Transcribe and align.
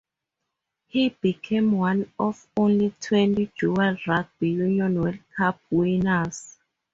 He 0.87 1.09
became 1.09 1.73
one 1.73 2.11
of 2.17 2.47
only 2.57 2.95
twenty 2.99 3.51
dual 3.55 3.97
Rugby 4.07 4.49
Union 4.49 4.99
World 4.99 5.19
Cup 5.37 5.61
winners. 5.69 6.57